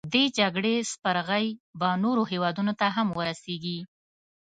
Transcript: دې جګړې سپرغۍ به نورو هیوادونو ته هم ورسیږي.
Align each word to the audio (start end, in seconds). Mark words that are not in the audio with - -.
دې 0.13 0.23
جګړې 0.39 0.75
سپرغۍ 0.91 1.47
به 1.79 1.89
نورو 2.03 2.23
هیوادونو 2.31 2.73
ته 2.79 2.87
هم 2.95 3.07
ورسیږي. 3.17 3.79